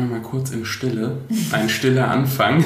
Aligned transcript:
Wir 0.00 0.16
mal 0.16 0.22
kurz 0.22 0.50
in 0.50 0.64
Stille. 0.64 1.18
Ein 1.52 1.68
stiller 1.68 2.10
Anfang. 2.10 2.64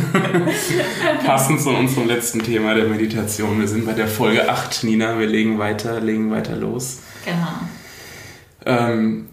Passend 1.26 1.60
zu 1.60 1.70
unserem 1.70 2.06
letzten 2.06 2.42
Thema 2.42 2.74
der 2.74 2.84
Meditation. 2.84 3.60
Wir 3.60 3.68
sind 3.68 3.86
bei 3.86 3.92
der 3.92 4.08
Folge 4.08 4.48
8, 4.48 4.84
Nina. 4.84 5.18
Wir 5.18 5.26
legen 5.26 5.58
weiter, 5.58 6.00
legen 6.00 6.30
weiter 6.30 6.56
los. 6.56 6.98
Genau. 7.24 7.48
Ähm, 8.66 9.28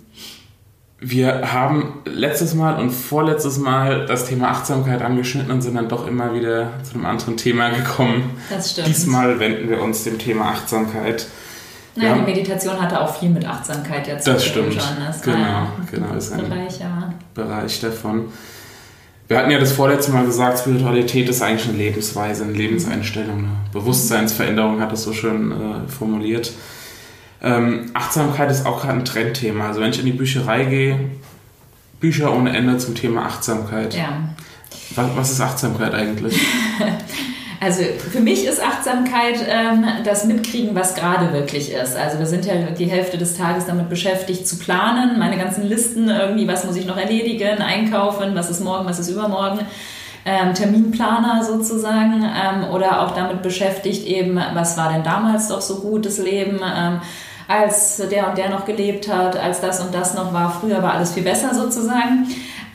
wir 1.00 1.53
haben 1.53 2.02
letztes 2.05 2.53
Mal 2.53 2.80
und 2.80 2.91
vorletztes 2.91 3.58
Mal 3.58 4.05
das 4.05 4.25
Thema 4.25 4.50
Achtsamkeit 4.50 5.02
angeschnitten 5.02 5.52
und 5.52 5.62
sind 5.62 5.75
dann 5.75 5.89
doch 5.89 6.08
immer 6.08 6.33
wieder 6.33 6.72
zu 6.83 6.95
einem 6.95 7.05
anderen 7.05 7.38
Thema 7.38 7.70
gekommen. 7.70 8.31
Das 8.50 8.72
stimmt. 8.72 8.88
Diesmal 8.88 9.39
wenden 9.39 9.70
wir 9.70 9.81
uns 9.81 10.03
dem 10.03 10.20
Thema 10.20 10.50
Achtsamkeit 10.50 11.27
Nein, 11.95 12.08
ja. 12.08 12.16
die 12.16 12.22
Meditation 12.22 12.81
hatte 12.81 13.00
auch 13.00 13.16
viel 13.16 13.30
mit 13.30 13.45
Achtsamkeit 13.45 14.05
jetzt 14.08 14.27
das 14.27 14.45
stimmt. 14.45 14.73
Schon. 14.73 14.98
Das 15.00 15.22
genau, 15.22 15.67
genau, 15.89 16.14
ist 16.14 16.33
ein 16.33 16.50
Bereich, 16.50 16.80
ja. 16.80 17.05
Bereich 17.36 17.80
davon. 17.81 18.25
Wir 19.28 19.38
hatten 19.38 19.52
ja 19.52 19.59
das 19.59 19.72
vorletzte 19.72 20.11
Mal 20.11 20.25
gesagt, 20.25 20.59
Spiritualität 20.59 21.30
ist 21.30 21.42
eigentlich 21.42 21.67
eine 21.69 21.77
Lebensweise, 21.77 22.44
eine 22.44 22.53
Lebenseinstellung, 22.53 23.38
eine 23.39 23.58
Bewusstseinsveränderung, 23.73 24.80
hat 24.80 24.94
es 24.94 25.03
so 25.03 25.14
schön 25.14 25.52
äh, 25.52 25.88
formuliert. 25.88 26.53
Ähm, 27.42 27.92
Achtsamkeit 27.94 28.50
ist 28.50 28.66
auch 28.66 28.81
gerade 28.81 29.00
ein 29.00 29.05
Trendthema. 29.05 29.67
Also 29.67 29.81
wenn 29.81 29.92
ich 29.92 30.00
in 30.00 30.05
die 30.05 30.14
Bücherei 30.14 30.66
gehe, 30.66 31.00
Bücher 32.00 32.33
ohne 32.33 32.55
Ende 32.55 32.77
zum 32.77 32.95
Thema 32.95 33.25
Achtsamkeit. 33.25 33.95
Ja. 33.95 34.30
Was, 34.95 35.16
was 35.16 35.31
ist 35.31 35.42
Achtsamkeit 35.42 35.94
eigentlich? 35.94 36.39
Also 37.66 37.81
für 38.11 38.19
mich 38.19 38.45
ist 38.45 38.61
Achtsamkeit 38.61 39.44
ähm, 39.49 39.88
das 40.03 40.25
Mitkriegen, 40.25 40.75
was 40.75 40.94
gerade 40.94 41.33
wirklich 41.33 41.73
ist. 41.73 41.95
Also 41.95 42.19
wir 42.19 42.27
sind 42.27 42.45
ja 42.45 42.53
die 42.77 42.85
Hälfte 42.85 43.17
des 43.17 43.35
Tages 43.35 43.66
damit 43.66 43.89
beschäftigt 43.89 44.47
zu 44.47 44.59
planen, 44.59 45.17
meine 45.17 45.35
ganzen 45.35 45.63
Listen 45.63 46.08
irgendwie, 46.08 46.47
was 46.47 46.63
muss 46.63 46.75
ich 46.75 46.86
noch 46.86 46.95
erledigen, 46.95 47.63
einkaufen, 47.63 48.36
was 48.36 48.52
ist 48.52 48.63
morgen, 48.63 48.86
was 48.86 48.99
ist 48.99 49.09
übermorgen. 49.09 49.61
Ähm, 50.25 50.53
Terminplaner 50.53 51.43
sozusagen 51.43 52.23
ähm, 52.23 52.69
oder 52.69 53.02
auch 53.02 53.16
damit 53.16 53.41
beschäftigt 53.41 54.05
eben, 54.05 54.39
was 54.53 54.77
war 54.77 54.93
denn 54.93 55.02
damals 55.02 55.47
doch 55.47 55.61
so 55.61 55.77
gut 55.77 56.05
das 56.05 56.19
Leben, 56.19 56.59
ähm, 56.63 57.02
als 57.47 57.97
der 58.11 58.30
und 58.30 58.38
der 58.38 58.49
noch 58.49 58.66
gelebt 58.66 59.11
hat, 59.11 59.38
als 59.38 59.59
das 59.59 59.80
und 59.80 59.93
das 59.93 60.13
noch 60.13 60.33
war. 60.33 60.55
Früher 60.61 60.83
war 60.83 60.93
alles 60.93 61.13
viel 61.13 61.23
besser 61.23 61.55
sozusagen. 61.55 62.27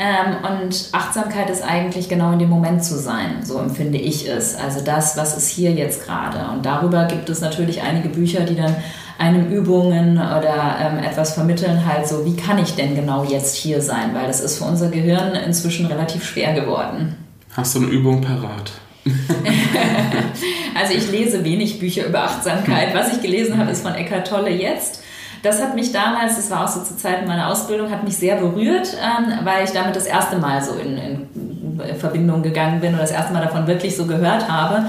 Ähm, 0.03 0.37
und 0.51 0.89
Achtsamkeit 0.93 1.51
ist 1.51 1.63
eigentlich 1.63 2.09
genau 2.09 2.33
in 2.33 2.39
dem 2.39 2.49
Moment 2.49 2.83
zu 2.83 2.99
sein, 2.99 3.43
so 3.45 3.59
empfinde 3.59 3.99
ich 3.99 4.27
es. 4.27 4.57
Also 4.57 4.81
das, 4.83 5.19
was 5.19 5.37
ist 5.37 5.51
hier 5.51 5.73
jetzt 5.73 6.07
gerade. 6.07 6.51
Und 6.55 6.65
darüber 6.65 7.05
gibt 7.05 7.29
es 7.29 7.43
natürlich 7.43 7.83
einige 7.83 8.09
Bücher, 8.09 8.41
die 8.41 8.57
dann 8.57 8.75
einem 9.19 9.53
Übungen 9.53 10.13
oder 10.13 10.79
ähm, 10.81 11.05
etwas 11.05 11.35
vermitteln, 11.35 11.85
halt 11.85 12.09
so, 12.09 12.25
wie 12.25 12.35
kann 12.35 12.57
ich 12.57 12.77
denn 12.77 12.95
genau 12.95 13.25
jetzt 13.25 13.55
hier 13.55 13.83
sein? 13.83 14.15
Weil 14.15 14.27
das 14.27 14.41
ist 14.41 14.57
für 14.57 14.65
unser 14.65 14.89
Gehirn 14.89 15.35
inzwischen 15.35 15.85
relativ 15.85 16.25
schwer 16.25 16.55
geworden. 16.55 17.17
Hast 17.55 17.75
du 17.75 17.81
eine 17.81 17.89
Übung 17.89 18.23
parat? 18.23 18.73
also 20.81 20.95
ich 20.95 21.11
lese 21.11 21.45
wenig 21.45 21.79
Bücher 21.79 22.07
über 22.07 22.23
Achtsamkeit. 22.23 22.95
Was 22.95 23.13
ich 23.13 23.21
gelesen 23.21 23.59
habe, 23.59 23.71
ist 23.71 23.83
von 23.83 23.95
Eckhart 23.95 24.29
Tolle 24.29 24.51
jetzt. 24.51 25.03
Das 25.43 25.63
hat 25.63 25.75
mich 25.75 25.93
damals, 25.93 26.37
das 26.37 26.51
war 26.51 26.65
auch 26.65 26.69
so 26.69 26.83
zur 26.83 26.99
Zeit 26.99 27.27
meiner 27.27 27.49
Ausbildung, 27.49 27.91
hat 27.91 28.05
mich 28.05 28.17
sehr 28.17 28.37
berührt, 28.37 28.95
ähm, 29.01 29.45
weil 29.45 29.65
ich 29.65 29.71
damit 29.71 29.97
das 29.97 30.07
erste 30.07 30.39
Mal 30.39 30.63
so 30.63 30.75
in, 30.75 30.99
in 30.99 31.99
Verbindung 31.99 32.43
gegangen 32.43 32.81
bin 32.81 32.93
oder 32.93 33.03
das 33.03 33.11
erste 33.11 33.33
Mal 33.33 33.43
davon 33.43 33.67
wirklich 33.67 33.97
so 33.97 34.07
gehört 34.07 34.51
habe 34.51 34.87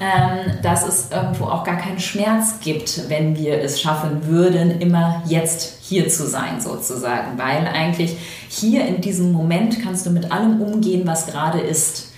ähm, 0.00 0.62
dass 0.62 0.88
es 0.88 1.10
irgendwo 1.10 1.44
auch 1.44 1.62
gar 1.62 1.76
keinen 1.76 2.00
Schmerz 2.00 2.58
gibt, 2.60 3.10
wenn 3.10 3.36
wir 3.36 3.62
es 3.62 3.80
schaffen 3.80 4.26
würden, 4.26 4.80
immer 4.80 5.22
jetzt 5.26 5.78
hier 5.82 6.08
zu 6.08 6.26
sein 6.26 6.58
sozusagen. 6.58 7.36
Weil 7.36 7.66
eigentlich 7.66 8.16
hier 8.48 8.86
in 8.86 9.02
diesem 9.02 9.30
Moment 9.30 9.82
kannst 9.82 10.06
du 10.06 10.10
mit 10.10 10.32
allem 10.32 10.62
umgehen, 10.62 11.02
was 11.04 11.26
gerade 11.26 11.60
ist. 11.60 12.09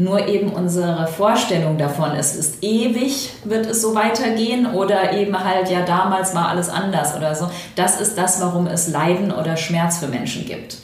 Nur 0.00 0.28
eben 0.28 0.50
unsere 0.50 1.08
Vorstellung 1.08 1.76
davon, 1.76 2.12
es 2.12 2.36
ist 2.36 2.62
ewig, 2.62 3.30
wird 3.42 3.66
es 3.66 3.82
so 3.82 3.96
weitergehen 3.96 4.66
oder 4.66 5.12
eben 5.12 5.36
halt, 5.42 5.68
ja, 5.70 5.84
damals 5.84 6.36
war 6.36 6.48
alles 6.48 6.68
anders 6.68 7.16
oder 7.16 7.34
so. 7.34 7.50
Das 7.74 8.00
ist 8.00 8.16
das, 8.16 8.40
warum 8.40 8.68
es 8.68 8.86
Leiden 8.86 9.32
oder 9.32 9.56
Schmerz 9.56 9.98
für 9.98 10.06
Menschen 10.06 10.46
gibt. 10.46 10.76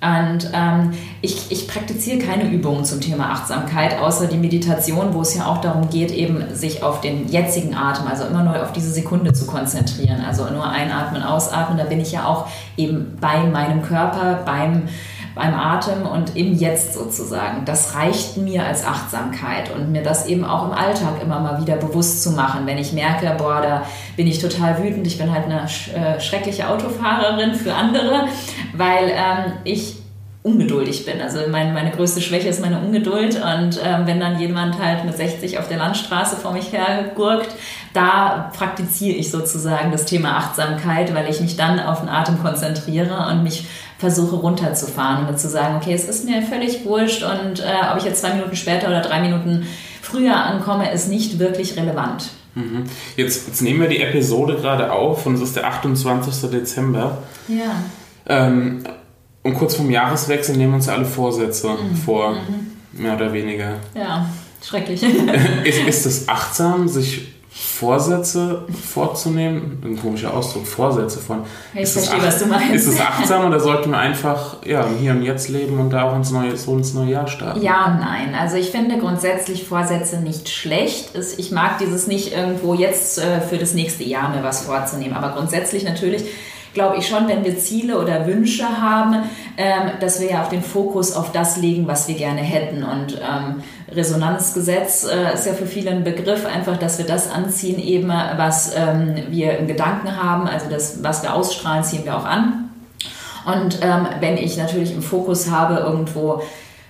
Und 0.00 0.50
ähm, 0.54 0.92
ich, 1.20 1.50
ich 1.50 1.68
praktiziere 1.68 2.20
keine 2.20 2.48
Übungen 2.48 2.86
zum 2.86 3.02
Thema 3.02 3.32
Achtsamkeit, 3.32 3.98
außer 4.00 4.28
die 4.28 4.38
Meditation, 4.38 5.12
wo 5.12 5.20
es 5.20 5.36
ja 5.36 5.44
auch 5.44 5.60
darum 5.60 5.90
geht, 5.90 6.12
eben 6.12 6.54
sich 6.54 6.82
auf 6.82 7.02
den 7.02 7.28
jetzigen 7.28 7.74
Atem, 7.74 8.06
also 8.06 8.24
immer 8.24 8.44
nur 8.44 8.62
auf 8.62 8.72
diese 8.72 8.92
Sekunde 8.92 9.34
zu 9.34 9.46
konzentrieren. 9.46 10.24
Also 10.26 10.48
nur 10.50 10.66
einatmen, 10.66 11.22
ausatmen, 11.22 11.76
da 11.76 11.84
bin 11.84 12.00
ich 12.00 12.12
ja 12.12 12.24
auch 12.24 12.46
eben 12.78 13.18
bei 13.20 13.42
meinem 13.42 13.82
Körper, 13.82 14.40
beim 14.46 14.84
beim 15.38 15.54
Atem 15.54 16.04
und 16.04 16.36
im 16.36 16.54
Jetzt 16.54 16.94
sozusagen. 16.94 17.64
Das 17.64 17.94
reicht 17.94 18.36
mir 18.36 18.66
als 18.66 18.84
Achtsamkeit 18.84 19.74
und 19.74 19.92
mir 19.92 20.02
das 20.02 20.26
eben 20.26 20.44
auch 20.44 20.66
im 20.66 20.72
Alltag 20.72 21.22
immer 21.22 21.38
mal 21.40 21.62
wieder 21.62 21.76
bewusst 21.76 22.22
zu 22.22 22.32
machen, 22.32 22.66
wenn 22.66 22.76
ich 22.76 22.92
merke, 22.92 23.32
boah, 23.38 23.62
da 23.62 23.82
bin 24.16 24.26
ich 24.26 24.40
total 24.40 24.82
wütend, 24.82 25.06
ich 25.06 25.16
bin 25.16 25.32
halt 25.32 25.44
eine 25.44 25.62
äh, 25.62 26.20
schreckliche 26.20 26.68
Autofahrerin 26.68 27.54
für 27.54 27.72
andere, 27.72 28.26
weil 28.74 29.10
ähm, 29.10 29.52
ich 29.64 29.96
ungeduldig 30.42 31.04
bin. 31.04 31.20
Also 31.20 31.40
mein, 31.50 31.74
meine 31.74 31.90
größte 31.90 32.20
Schwäche 32.20 32.48
ist 32.48 32.60
meine 32.60 32.80
Ungeduld 32.80 33.36
und 33.36 33.80
ähm, 33.84 34.06
wenn 34.06 34.20
dann 34.20 34.40
jemand 34.40 34.82
halt 34.82 35.04
mit 35.04 35.16
60 35.16 35.58
auf 35.58 35.68
der 35.68 35.78
Landstraße 35.78 36.36
vor 36.36 36.52
mich 36.52 36.72
her 36.72 37.10
gurkt, 37.14 37.50
da 37.92 38.50
praktiziere 38.56 39.16
ich 39.16 39.30
sozusagen 39.30 39.92
das 39.92 40.04
Thema 40.04 40.36
Achtsamkeit, 40.36 41.14
weil 41.14 41.28
ich 41.28 41.40
mich 41.40 41.56
dann 41.56 41.80
auf 41.80 42.00
den 42.00 42.08
Atem 42.08 42.40
konzentriere 42.40 43.26
und 43.30 43.42
mich 43.42 43.66
versuche 43.98 44.36
runterzufahren 44.36 45.26
und 45.26 45.38
zu 45.38 45.48
sagen, 45.48 45.76
okay, 45.76 45.92
es 45.92 46.04
ist 46.04 46.24
mir 46.24 46.42
völlig 46.42 46.84
wurscht 46.84 47.24
und 47.24 47.60
äh, 47.60 47.92
ob 47.92 47.98
ich 47.98 48.04
jetzt 48.04 48.20
zwei 48.20 48.34
Minuten 48.34 48.54
später 48.54 48.86
oder 48.86 49.02
drei 49.02 49.20
Minuten 49.20 49.66
früher 50.00 50.36
ankomme, 50.36 50.90
ist 50.92 51.08
nicht 51.08 51.38
wirklich 51.38 51.76
relevant. 51.76 52.30
Mhm. 52.54 52.84
Jetzt, 53.16 53.48
jetzt, 53.48 53.60
nehmen 53.60 53.80
wir 53.80 53.88
die 53.88 54.00
Episode 54.00 54.56
gerade 54.56 54.92
auf 54.92 55.26
und 55.26 55.34
es 55.34 55.40
ist 55.40 55.56
der 55.56 55.66
28. 55.66 56.50
Dezember. 56.50 57.18
Ja. 57.48 57.74
Ähm, 58.26 58.84
und 59.42 59.54
kurz 59.54 59.74
vorm 59.74 59.90
Jahreswechsel 59.90 60.56
nehmen 60.56 60.72
wir 60.72 60.76
uns 60.76 60.88
alle 60.88 61.04
Vorsätze 61.04 61.68
mhm. 61.68 61.96
vor, 61.96 62.32
mhm. 62.32 63.02
mehr 63.02 63.16
oder 63.16 63.32
weniger. 63.32 63.74
Ja, 63.94 64.28
schrecklich. 64.64 65.02
ist, 65.64 65.80
ist 65.86 66.06
es 66.06 66.28
achtsam, 66.28 66.88
sich 66.88 67.34
Vorsätze 67.50 68.66
vorzunehmen, 68.92 69.82
ein 69.82 69.98
komischer 69.98 70.34
Ausdruck, 70.34 70.66
Vorsätze 70.66 71.18
von. 71.18 71.44
Ich 71.74 71.82
ist 71.82 71.92
verstehe, 71.94 72.22
was 72.22 72.38
du 72.38 72.46
meinst. 72.46 72.74
Ist 72.74 72.86
es 72.86 73.00
achtsam 73.00 73.46
oder 73.46 73.58
sollten 73.58 73.90
wir 73.90 73.98
einfach 73.98 74.64
ja, 74.66 74.82
im 74.82 74.98
Hier 74.98 75.12
und 75.12 75.22
Jetzt 75.22 75.48
leben 75.48 75.80
und 75.80 75.90
da 75.90 76.04
auch 76.04 76.16
ins 76.16 76.30
neue, 76.30 76.56
so 76.56 76.76
ins 76.76 76.92
neue 76.92 77.10
Jahr 77.10 77.26
starten? 77.26 77.62
Ja 77.62 77.86
und 77.86 78.00
nein. 78.00 78.34
Also 78.38 78.56
ich 78.56 78.70
finde 78.70 78.98
grundsätzlich 78.98 79.66
Vorsätze 79.66 80.20
nicht 80.20 80.48
schlecht. 80.50 81.12
Ich 81.38 81.50
mag 81.50 81.78
dieses 81.78 82.06
nicht 82.06 82.32
irgendwo 82.32 82.74
jetzt 82.74 83.18
äh, 83.18 83.40
für 83.40 83.56
das 83.56 83.72
nächste 83.72 84.04
Jahr 84.04 84.28
mir 84.28 84.42
was 84.42 84.66
vorzunehmen. 84.66 85.14
Aber 85.14 85.34
grundsätzlich 85.34 85.84
natürlich 85.84 86.24
glaube 86.74 86.96
ich 86.96 87.08
schon, 87.08 87.28
wenn 87.28 87.44
wir 87.44 87.58
Ziele 87.58 87.98
oder 87.98 88.26
Wünsche 88.26 88.64
haben, 88.64 89.16
ähm, 89.56 89.92
dass 90.00 90.20
wir 90.20 90.30
ja 90.30 90.44
auch 90.44 90.48
den 90.48 90.62
Fokus 90.62 91.14
auf 91.14 91.32
das 91.32 91.56
legen, 91.56 91.86
was 91.86 92.08
wir 92.08 92.14
gerne 92.14 92.40
hätten. 92.40 92.82
Und 92.82 93.14
ähm, 93.14 93.62
Resonanzgesetz 93.90 95.04
äh, 95.04 95.34
ist 95.34 95.46
ja 95.46 95.54
für 95.54 95.66
viele 95.66 95.90
ein 95.90 96.04
Begriff, 96.04 96.46
einfach, 96.46 96.76
dass 96.76 96.98
wir 96.98 97.06
das 97.06 97.30
anziehen, 97.30 97.78
eben 97.78 98.08
was 98.08 98.74
ähm, 98.76 99.16
wir 99.30 99.58
im 99.58 99.66
Gedanken 99.66 100.16
haben, 100.22 100.46
also 100.46 100.66
das, 100.70 101.02
was 101.02 101.22
wir 101.22 101.34
ausstrahlen, 101.34 101.84
ziehen 101.84 102.04
wir 102.04 102.16
auch 102.16 102.24
an. 102.24 102.70
Und 103.46 103.78
ähm, 103.82 104.06
wenn 104.20 104.36
ich 104.36 104.56
natürlich 104.56 104.92
im 104.92 105.02
Fokus 105.02 105.50
habe, 105.50 105.76
irgendwo 105.76 106.42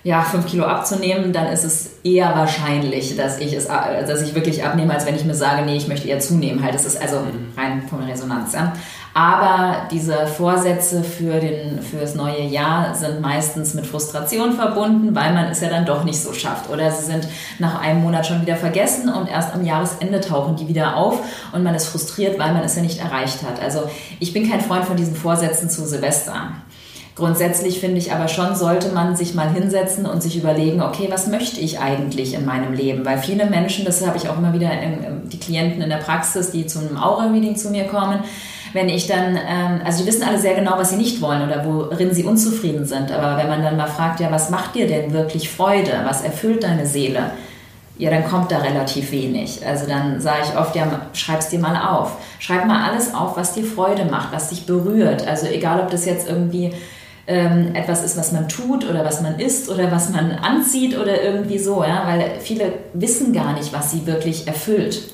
ja, 0.03 0.21
fünf 0.21 0.47
Kilo 0.47 0.65
abzunehmen, 0.65 1.33
dann 1.33 1.47
ist 1.47 1.65
es 1.65 1.99
eher 2.03 2.33
wahrscheinlich, 2.35 3.17
dass 3.17 3.37
ich 3.39 3.53
es, 3.53 3.67
dass 3.67 4.21
ich 4.21 4.33
wirklich 4.33 4.63
abnehme, 4.63 4.93
als 4.93 5.05
wenn 5.05 5.15
ich 5.15 5.25
mir 5.25 5.35
sage, 5.35 5.63
nee, 5.65 5.75
ich 5.75 5.87
möchte 5.89 6.07
eher 6.07 6.19
zunehmen. 6.19 6.63
Halt, 6.63 6.73
das 6.73 6.85
ist 6.85 7.01
also 7.01 7.17
rein 7.57 7.83
von 7.89 8.03
Resonanz. 8.03 8.53
Ja. 8.53 8.73
Aber 9.19 9.89
diese 9.91 10.27
Vorsätze 10.27 11.03
für, 11.03 11.41
den, 11.41 11.81
für 11.81 11.97
das 11.97 12.15
neue 12.15 12.41
Jahr 12.43 12.95
sind 12.95 13.19
meistens 13.19 13.73
mit 13.73 13.85
Frustration 13.85 14.53
verbunden, 14.53 15.13
weil 15.13 15.33
man 15.33 15.51
es 15.51 15.59
ja 15.59 15.67
dann 15.67 15.85
doch 15.85 16.05
nicht 16.05 16.21
so 16.21 16.31
schafft. 16.31 16.69
Oder 16.69 16.89
sie 16.89 17.03
sind 17.03 17.27
nach 17.59 17.81
einem 17.81 18.01
Monat 18.01 18.25
schon 18.25 18.41
wieder 18.41 18.55
vergessen 18.55 19.09
und 19.09 19.27
erst 19.27 19.53
am 19.53 19.65
Jahresende 19.65 20.21
tauchen 20.21 20.55
die 20.55 20.69
wieder 20.69 20.95
auf 20.95 21.19
und 21.51 21.63
man 21.63 21.75
ist 21.75 21.87
frustriert, 21.87 22.39
weil 22.39 22.53
man 22.53 22.63
es 22.63 22.77
ja 22.77 22.81
nicht 22.81 23.01
erreicht 23.01 23.43
hat. 23.43 23.61
Also 23.61 23.89
ich 24.21 24.31
bin 24.31 24.49
kein 24.49 24.61
Freund 24.61 24.85
von 24.85 24.95
diesen 24.95 25.17
Vorsätzen 25.17 25.69
zu 25.69 25.85
Silvester. 25.85 26.53
Grundsätzlich 27.15 27.81
finde 27.81 27.97
ich 27.97 28.13
aber 28.13 28.29
schon, 28.29 28.55
sollte 28.55 28.93
man 28.93 29.17
sich 29.17 29.35
mal 29.35 29.51
hinsetzen 29.51 30.05
und 30.05 30.23
sich 30.23 30.37
überlegen, 30.37 30.81
okay, 30.81 31.09
was 31.11 31.27
möchte 31.27 31.59
ich 31.59 31.81
eigentlich 31.81 32.35
in 32.35 32.45
meinem 32.45 32.71
Leben? 32.71 33.05
Weil 33.05 33.17
viele 33.17 33.47
Menschen, 33.47 33.83
das 33.83 34.07
habe 34.07 34.15
ich 34.15 34.29
auch 34.29 34.37
immer 34.37 34.53
wieder 34.53 34.69
die 35.25 35.39
Klienten 35.39 35.81
in 35.81 35.89
der 35.89 35.97
Praxis, 35.97 36.51
die 36.51 36.65
zu 36.67 36.79
einem 36.79 36.95
Aura-Reading 36.95 37.57
zu 37.57 37.69
mir 37.71 37.83
kommen, 37.83 38.19
wenn 38.73 38.89
ich 38.89 39.07
dann, 39.07 39.35
ähm, 39.35 39.81
also 39.83 40.03
die 40.03 40.07
wissen 40.07 40.23
alle 40.23 40.37
sehr 40.37 40.53
genau, 40.53 40.73
was 40.77 40.91
sie 40.91 40.95
nicht 40.95 41.21
wollen 41.21 41.41
oder 41.41 41.65
worin 41.65 42.13
sie 42.13 42.23
unzufrieden 42.23 42.85
sind. 42.85 43.11
Aber 43.11 43.37
wenn 43.37 43.47
man 43.47 43.63
dann 43.63 43.77
mal 43.77 43.87
fragt, 43.87 44.19
ja, 44.19 44.31
was 44.31 44.49
macht 44.49 44.75
dir 44.75 44.87
denn 44.87 45.13
wirklich 45.13 45.49
Freude? 45.49 45.91
Was 46.05 46.23
erfüllt 46.23 46.63
deine 46.63 46.85
Seele? 46.85 47.31
Ja, 47.97 48.09
dann 48.09 48.25
kommt 48.25 48.51
da 48.51 48.59
relativ 48.59 49.11
wenig. 49.11 49.65
Also 49.65 49.85
dann 49.85 50.21
sage 50.21 50.43
ich 50.43 50.57
oft, 50.57 50.75
ja, 50.75 50.87
schreib's 51.13 51.49
dir 51.49 51.59
mal 51.59 51.75
auf. 51.75 52.13
Schreib 52.39 52.65
mal 52.65 52.89
alles 52.89 53.13
auf, 53.13 53.35
was 53.35 53.53
dir 53.53 53.65
Freude 53.65 54.05
macht, 54.05 54.31
was 54.31 54.49
dich 54.49 54.65
berührt. 54.65 55.27
Also 55.27 55.47
egal, 55.47 55.81
ob 55.81 55.91
das 55.91 56.05
jetzt 56.05 56.29
irgendwie 56.29 56.71
ähm, 57.27 57.75
etwas 57.75 58.03
ist, 58.03 58.17
was 58.17 58.31
man 58.31 58.47
tut 58.47 58.89
oder 58.89 59.03
was 59.03 59.21
man 59.21 59.39
isst 59.39 59.69
oder 59.69 59.91
was 59.91 60.09
man 60.09 60.31
anzieht 60.31 60.97
oder 60.97 61.21
irgendwie 61.21 61.59
so, 61.59 61.83
ja, 61.83 62.03
weil 62.07 62.39
viele 62.39 62.73
wissen 62.93 63.33
gar 63.33 63.53
nicht, 63.53 63.73
was 63.73 63.91
sie 63.91 64.07
wirklich 64.07 64.47
erfüllt. 64.47 65.13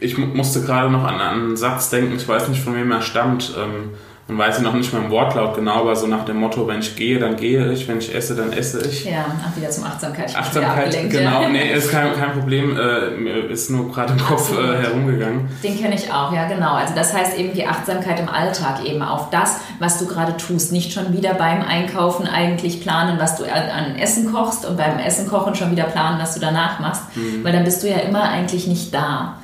Ich 0.00 0.18
musste 0.18 0.62
gerade 0.62 0.90
noch 0.90 1.04
an 1.04 1.20
einen 1.20 1.56
Satz 1.56 1.90
denken, 1.90 2.16
ich 2.16 2.26
weiß 2.26 2.48
nicht, 2.48 2.62
von 2.62 2.74
wem 2.74 2.90
er 2.90 3.02
stammt. 3.02 3.54
Ähm 3.58 3.90
man 4.26 4.38
weiß 4.38 4.56
ja 4.56 4.62
noch 4.62 4.72
nicht 4.72 4.90
mal 4.90 5.02
im 5.02 5.10
Wortlaut 5.10 5.54
genau, 5.54 5.80
aber 5.80 5.94
so 5.94 6.06
nach 6.06 6.24
dem 6.24 6.38
Motto, 6.38 6.66
wenn 6.66 6.80
ich 6.80 6.96
gehe, 6.96 7.18
dann 7.18 7.36
gehe 7.36 7.70
ich, 7.72 7.86
wenn 7.88 7.98
ich 7.98 8.14
esse, 8.14 8.34
dann 8.34 8.54
esse 8.54 8.80
ich. 8.88 9.04
Ja, 9.04 9.26
ach, 9.44 9.54
wieder 9.54 9.68
zum 9.68 9.84
Achtsamkeit. 9.84 10.30
Ich 10.30 10.36
Achtsamkeit, 10.36 11.10
genau, 11.10 11.42
ja. 11.42 11.48
nee, 11.50 11.74
ist 11.74 11.90
kein, 11.90 12.14
kein 12.14 12.32
Problem, 12.32 12.74
äh, 12.74 13.52
ist 13.52 13.68
nur 13.68 13.92
gerade 13.92 14.14
im 14.14 14.18
Kopf 14.18 14.50
äh, 14.56 14.82
herumgegangen. 14.82 15.50
Den 15.62 15.78
kenne 15.78 15.94
ich 15.94 16.10
auch, 16.10 16.32
ja 16.32 16.48
genau. 16.48 16.72
Also 16.72 16.94
das 16.94 17.12
heißt 17.12 17.36
eben 17.38 17.52
die 17.52 17.66
Achtsamkeit 17.66 18.18
im 18.18 18.30
Alltag, 18.30 18.82
eben 18.86 19.02
auf 19.02 19.28
das, 19.28 19.60
was 19.78 19.98
du 19.98 20.06
gerade 20.06 20.34
tust. 20.38 20.72
Nicht 20.72 20.94
schon 20.94 21.12
wieder 21.12 21.34
beim 21.34 21.60
Einkaufen 21.60 22.26
eigentlich 22.26 22.80
planen, 22.80 23.18
was 23.20 23.36
du 23.36 23.44
an 23.44 23.96
Essen 23.96 24.32
kochst 24.32 24.64
und 24.64 24.78
beim 24.78 24.98
Essen 25.00 25.28
kochen 25.28 25.54
schon 25.54 25.70
wieder 25.70 25.84
planen, 25.84 26.18
was 26.18 26.32
du 26.32 26.40
danach 26.40 26.80
machst, 26.80 27.02
mhm. 27.14 27.44
weil 27.44 27.52
dann 27.52 27.64
bist 27.64 27.82
du 27.82 27.90
ja 27.90 27.98
immer 27.98 28.22
eigentlich 28.22 28.66
nicht 28.66 28.94
da. 28.94 29.36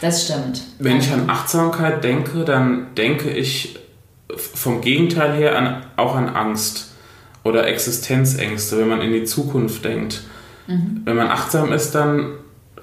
Das 0.00 0.24
stimmt. 0.24 0.62
Wenn 0.78 0.98
ich 0.98 1.12
an 1.12 1.28
Achtsamkeit 1.28 2.04
denke, 2.04 2.44
dann 2.44 2.94
denke 2.96 3.30
ich 3.30 3.78
vom 4.36 4.80
Gegenteil 4.80 5.32
her 5.34 5.56
an, 5.56 5.82
auch 5.96 6.14
an 6.14 6.28
Angst 6.28 6.92
oder 7.44 7.66
Existenzängste, 7.66 8.78
wenn 8.78 8.88
man 8.88 9.00
in 9.00 9.12
die 9.12 9.24
Zukunft 9.24 9.84
denkt. 9.84 10.22
Mhm. 10.66 11.02
Wenn 11.04 11.16
man 11.16 11.28
achtsam 11.28 11.72
ist, 11.72 11.94
dann 11.94 12.34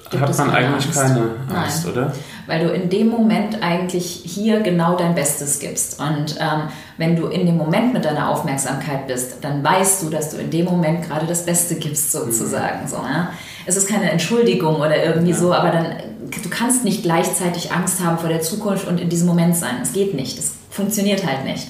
Gibt 0.09 0.21
hat 0.21 0.38
man 0.38 0.51
keine 0.51 0.67
eigentlich 0.67 0.85
Angst? 0.85 1.01
keine 1.01 1.21
Angst, 1.53 1.85
Nein. 1.85 1.94
oder? 1.94 2.13
Weil 2.47 2.67
du 2.67 2.73
in 2.73 2.89
dem 2.89 3.09
Moment 3.09 3.63
eigentlich 3.63 4.21
hier 4.23 4.59
genau 4.59 4.95
dein 4.95 5.15
Bestes 5.15 5.59
gibst. 5.59 6.00
Und 6.00 6.35
ähm, 6.39 6.63
wenn 6.97 7.15
du 7.15 7.27
in 7.27 7.45
dem 7.45 7.57
Moment 7.57 7.94
mit 7.94 8.06
deiner 8.06 8.29
Aufmerksamkeit 8.29 9.07
bist, 9.07 9.44
dann 9.44 9.63
weißt 9.63 10.03
du, 10.03 10.09
dass 10.09 10.29
du 10.29 10.38
in 10.38 10.51
dem 10.51 10.65
Moment 10.65 11.07
gerade 11.07 11.25
das 11.25 11.45
Beste 11.45 11.75
gibst, 11.75 12.11
sozusagen. 12.11 12.83
Mhm. 12.83 12.88
So, 12.88 12.97
ja? 12.97 13.31
Es 13.65 13.77
ist 13.77 13.89
keine 13.89 14.11
Entschuldigung 14.11 14.75
oder 14.75 15.03
irgendwie 15.03 15.31
ja. 15.31 15.38
so, 15.38 15.53
aber 15.53 15.71
dann, 15.71 15.85
du 16.30 16.50
kannst 16.50 16.83
nicht 16.83 17.04
gleichzeitig 17.04 17.72
Angst 17.72 18.04
haben 18.04 18.18
vor 18.18 18.30
der 18.30 18.42
Zukunft 18.42 18.88
und 18.88 19.00
in 19.00 19.10
diesem 19.10 19.27
Moment 19.27 19.56
sein. 19.56 19.75
Es 19.81 19.94
geht 19.94 20.13
nicht. 20.13 20.38
Es 20.38 20.54
funktioniert 20.69 21.25
halt 21.25 21.45
nicht. 21.45 21.68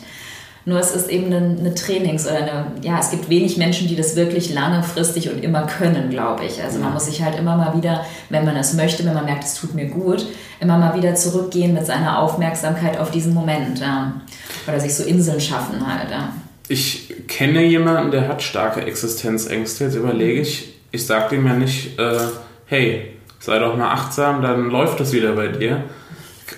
Nur 0.68 0.80
es 0.80 0.92
ist 0.92 1.10
eben 1.10 1.28
eine, 1.28 1.58
eine, 1.60 1.76
Trainings- 1.76 2.26
oder 2.26 2.38
eine, 2.38 2.72
ja, 2.82 3.00
es 3.00 3.12
gibt 3.12 3.30
wenig 3.30 3.58
Menschen, 3.58 3.88
die 3.88 3.96
das 3.96 4.16
wirklich 4.16 4.52
langfristig 4.52 5.32
und 5.32 5.44
immer 5.44 5.68
können, 5.68 6.10
glaube 6.10 6.44
ich. 6.46 6.64
Also 6.64 6.80
man 6.80 6.92
muss 6.92 7.06
sich 7.06 7.22
halt 7.22 7.38
immer 7.38 7.56
mal 7.56 7.78
wieder, 7.78 8.04
wenn 8.30 8.46
man 8.46 8.56
es 8.56 8.74
möchte, 8.74 9.06
wenn 9.06 9.14
man 9.14 9.26
merkt, 9.26 9.44
es 9.44 9.54
tut 9.54 9.76
mir 9.76 9.86
gut, 9.86 10.26
immer 10.60 10.80
mal 10.80 10.98
wieder 10.98 11.14
zurückgehen 11.14 11.76
mit 11.76 11.86
seiner 11.86 12.18
Aufmerksamkeit 12.18 12.98
auf 12.98 13.12
diesen 13.12 13.36
Moment. 13.36 13.80
Ja. 13.80 14.20
Oder 14.68 14.80
sich 14.80 14.96
so 14.96 15.04
Inseln 15.04 15.40
schaffen 15.40 15.86
halt. 15.86 16.10
Ja. 16.10 16.34
Ich 16.68 17.14
kenne 17.28 17.64
jemanden, 17.64 18.10
der 18.10 18.28
hat 18.28 18.42
starke 18.42 18.82
Existenzängste. 18.82 19.84
Jetzt 19.84 19.96
überlege 19.96 20.42
ich, 20.42 20.74
ich 20.90 21.06
sage 21.06 21.36
dem 21.36 21.46
ja 21.46 21.54
nicht, 21.54 22.00
äh, 22.00 22.18
hey, 22.66 23.15
sei 23.46 23.60
doch 23.60 23.78
mal 23.78 23.92
achtsam, 23.92 24.42
dann 24.42 24.70
läuft 24.70 25.00
das 25.00 25.14
wieder 25.14 25.34
bei 25.34 25.48
dir. 25.48 25.84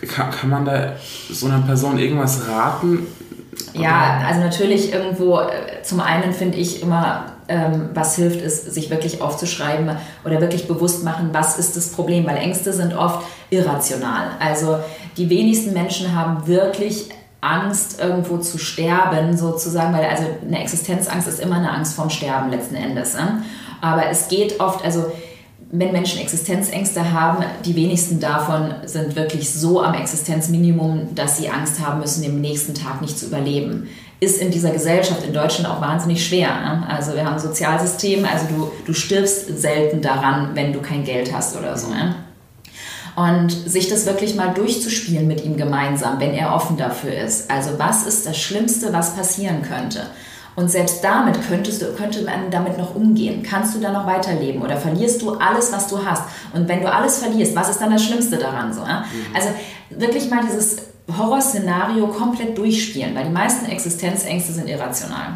Kann, 0.07 0.31
kann 0.31 0.49
man 0.49 0.65
da 0.65 0.93
so 1.29 1.47
einer 1.47 1.59
Person 1.59 1.97
irgendwas 1.99 2.47
raten? 2.47 3.07
Ja, 3.73 4.21
also 4.25 4.41
natürlich 4.41 4.93
irgendwo, 4.93 5.39
äh, 5.39 5.81
zum 5.83 5.99
einen 5.99 6.31
finde 6.33 6.57
ich 6.57 6.81
immer, 6.81 7.25
ähm, 7.49 7.89
was 7.93 8.15
hilft, 8.15 8.41
ist, 8.41 8.73
sich 8.73 8.89
wirklich 8.89 9.21
aufzuschreiben 9.21 9.97
oder 10.23 10.41
wirklich 10.41 10.67
bewusst 10.67 11.03
machen, 11.03 11.29
was 11.33 11.57
ist 11.57 11.75
das 11.75 11.91
Problem, 11.91 12.25
weil 12.25 12.37
Ängste 12.37 12.71
sind 12.71 12.95
oft 12.95 13.25
irrational. 13.49 14.29
Also 14.39 14.79
die 15.17 15.29
wenigsten 15.29 15.73
Menschen 15.73 16.15
haben 16.15 16.47
wirklich 16.47 17.09
Angst, 17.41 18.01
irgendwo 18.01 18.37
zu 18.37 18.57
sterben, 18.57 19.37
sozusagen, 19.37 19.93
weil 19.93 20.05
also 20.05 20.23
eine 20.45 20.61
Existenzangst 20.61 21.27
ist 21.27 21.39
immer 21.39 21.57
eine 21.57 21.71
Angst 21.71 21.95
vorm 21.95 22.09
Sterben 22.09 22.49
letzten 22.49 22.75
Endes. 22.75 23.13
Ne? 23.13 23.43
Aber 23.81 24.07
es 24.07 24.27
geht 24.27 24.59
oft, 24.59 24.83
also 24.83 25.11
wenn 25.71 25.91
Menschen 25.91 26.21
Existenzängste 26.21 27.11
haben, 27.11 27.43
die 27.65 27.75
wenigsten 27.75 28.19
davon 28.19 28.73
sind 28.85 29.15
wirklich 29.15 29.51
so 29.51 29.81
am 29.81 29.95
Existenzminimum, 29.95 31.13
dass 31.13 31.37
sie 31.37 31.49
Angst 31.49 31.85
haben 31.85 31.99
müssen, 31.99 32.21
den 32.21 32.39
nächsten 32.39 32.73
Tag 32.73 33.01
nicht 33.01 33.19
zu 33.19 33.27
überleben. 33.27 33.89
Ist 34.19 34.41
in 34.41 34.49
dieser 34.49 34.71
Gesellschaft 34.71 35.23
in 35.25 35.33
Deutschland 35.33 35.69
auch 35.69 35.81
wahnsinnig 35.81 36.25
schwer. 36.25 36.47
Ne? 36.47 36.87
Also 36.89 37.13
wir 37.13 37.25
haben 37.25 37.35
ein 37.35 37.39
Sozialsystem, 37.39 38.25
also 38.25 38.45
du, 38.47 38.71
du 38.85 38.93
stirbst 38.93 39.59
selten 39.59 40.01
daran, 40.01 40.51
wenn 40.53 40.73
du 40.73 40.79
kein 40.79 41.03
Geld 41.03 41.33
hast 41.33 41.57
oder 41.57 41.77
so. 41.77 41.89
Ne? 41.89 42.15
Und 43.15 43.51
sich 43.51 43.89
das 43.89 44.05
wirklich 44.05 44.35
mal 44.35 44.53
durchzuspielen 44.53 45.27
mit 45.27 45.43
ihm 45.43 45.57
gemeinsam, 45.57 46.19
wenn 46.19 46.33
er 46.33 46.55
offen 46.55 46.77
dafür 46.77 47.13
ist. 47.13 47.51
Also 47.51 47.71
was 47.77 48.07
ist 48.07 48.25
das 48.25 48.37
Schlimmste, 48.37 48.93
was 48.93 49.15
passieren 49.15 49.61
könnte? 49.63 50.07
Und 50.57 50.71
selbst 50.71 51.03
damit 51.03 51.37
könntest 51.47 51.83
du, 51.83 51.93
könnte 51.93 52.23
man 52.23 52.49
damit 52.49 52.79
noch 52.79 52.95
umgehen. 52.95 53.43
Kannst 53.43 53.75
du 53.75 53.79
da 53.79 53.91
noch 53.91 54.07
weiterleben 54.07 54.63
oder 54.63 54.75
verlierst 54.75 55.21
du 55.21 55.35
alles, 55.35 55.71
was 55.71 55.87
du 55.87 56.03
hast? 56.03 56.23
Und 56.51 56.67
wenn 56.67 56.81
du 56.81 56.91
alles 56.91 57.19
verlierst, 57.19 57.55
was 57.55 57.69
ist 57.69 57.79
dann 57.79 57.91
das 57.91 58.03
Schlimmste 58.03 58.37
daran? 58.37 58.73
So, 58.73 58.81
ja? 58.81 59.01
mhm. 59.01 59.35
Also 59.35 59.49
wirklich 59.91 60.31
mal 60.31 60.43
dieses 60.43 60.77
Horrorszenario 61.15 62.07
komplett 62.07 62.57
durchspielen, 62.57 63.13
weil 63.13 63.25
die 63.25 63.31
meisten 63.31 63.67
Existenzängste 63.67 64.51
sind 64.51 64.67
irrational 64.67 65.35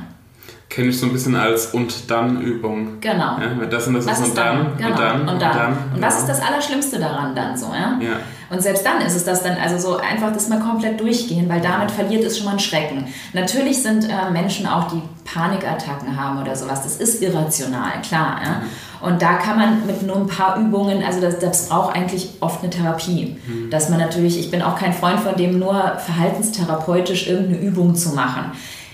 kenne 0.71 0.87
ich 0.87 0.99
so 0.99 1.05
ein 1.05 1.11
bisschen 1.11 1.35
als 1.35 1.67
und 1.67 2.09
dann 2.09 2.41
Übung. 2.41 3.01
Genau. 3.01 3.37
Ja, 3.39 3.65
das 3.69 3.87
und 3.87 3.93
das 3.93 4.05
was 4.05 4.19
ist 4.21 4.29
und 4.29 4.37
dann, 4.37 4.57
dann, 4.57 4.77
genau. 4.77 4.89
und 4.89 4.99
dann, 4.99 5.19
und 5.19 5.27
dann. 5.27 5.33
Und, 5.33 5.41
dann. 5.41 5.71
und 5.71 5.93
genau. 5.95 6.07
was 6.07 6.19
ist 6.19 6.29
das 6.29 6.41
Allerschlimmste 6.41 6.97
daran 6.97 7.35
dann 7.35 7.57
so, 7.57 7.67
ja? 7.67 7.99
ja? 7.99 8.15
Und 8.49 8.61
selbst 8.61 8.85
dann 8.85 9.01
ist 9.01 9.15
es 9.15 9.25
das 9.25 9.43
dann, 9.43 9.57
also 9.57 9.77
so 9.77 9.97
einfach 9.97 10.31
das 10.33 10.47
mal 10.47 10.59
komplett 10.59 10.99
durchgehen, 10.99 11.49
weil 11.49 11.59
damit 11.59 11.91
verliert 11.91 12.23
es 12.23 12.37
schon 12.37 12.45
mal 12.45 12.51
einen 12.51 12.59
Schrecken. 12.59 13.05
Natürlich 13.33 13.83
sind 13.83 14.05
äh, 14.05 14.31
Menschen 14.31 14.65
auch, 14.65 14.87
die 14.87 15.01
Panikattacken 15.25 16.19
haben 16.19 16.41
oder 16.41 16.55
sowas, 16.55 16.83
das 16.83 16.97
ist 16.97 17.21
irrational, 17.21 18.01
klar, 18.01 18.39
ja? 18.43 18.49
Mhm. 18.49 19.07
Und 19.07 19.21
da 19.21 19.33
kann 19.33 19.57
man 19.57 19.87
mit 19.87 20.03
nur 20.03 20.15
ein 20.15 20.27
paar 20.27 20.57
Übungen, 20.57 21.03
also 21.03 21.19
das, 21.19 21.39
das 21.39 21.69
braucht 21.69 21.95
eigentlich 21.95 22.29
oft 22.39 22.61
eine 22.61 22.69
Therapie. 22.69 23.35
Mhm. 23.45 23.71
Dass 23.71 23.89
man 23.89 23.99
natürlich, 23.99 24.39
ich 24.39 24.51
bin 24.51 24.61
auch 24.61 24.77
kein 24.77 24.93
Freund 24.93 25.19
von 25.19 25.35
dem, 25.35 25.57
nur 25.57 25.97
verhaltenstherapeutisch 25.97 27.27
irgendeine 27.27 27.59
Übung 27.59 27.95
zu 27.95 28.09
machen 28.09 28.51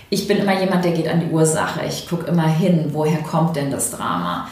ich 0.09 0.27
bin 0.27 0.37
immer 0.37 0.59
jemand, 0.59 0.85
der 0.85 0.91
geht 0.91 1.07
an 1.07 1.19
die 1.19 1.33
Ursache. 1.33 1.81
Ich 1.87 2.07
gucke 2.07 2.27
immer 2.27 2.47
hin, 2.47 2.89
woher 2.91 3.19
kommt 3.19 3.55
denn 3.55 3.71
das 3.71 3.91
Drama. 3.91 4.47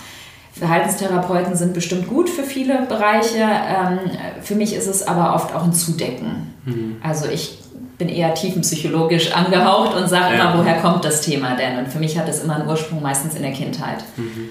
Verhaltenstherapeuten 0.51 1.55
sind 1.55 1.73
bestimmt 1.73 2.07
gut 2.07 2.29
für 2.29 2.43
viele 2.43 2.83
Bereiche. 2.87 3.43
Ähm, 3.43 3.99
für 4.41 4.55
mich 4.55 4.73
ist 4.73 4.87
es 4.87 5.05
aber 5.05 5.35
oft 5.35 5.53
auch 5.53 5.63
ein 5.63 5.73
Zudecken. 5.73 6.53
Mhm. 6.65 6.97
Also 7.03 7.27
ich 7.27 7.59
bin 7.97 8.09
eher 8.09 8.33
tiefenpsychologisch 8.33 9.33
angehaucht 9.33 9.95
und 9.95 10.09
sage 10.09 10.35
ja. 10.35 10.51
immer, 10.51 10.57
woher 10.57 10.81
kommt 10.81 11.05
das 11.05 11.21
Thema 11.21 11.55
denn? 11.55 11.77
Und 11.77 11.87
für 11.87 11.99
mich 11.99 12.17
hat 12.17 12.27
es 12.27 12.43
immer 12.43 12.55
einen 12.55 12.67
Ursprung 12.67 13.01
meistens 13.01 13.35
in 13.35 13.41
der 13.41 13.51
Kindheit. 13.51 14.03
Mhm. 14.17 14.49